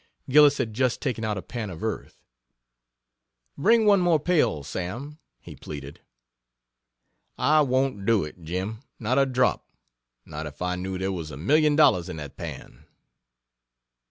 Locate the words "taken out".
0.99-1.37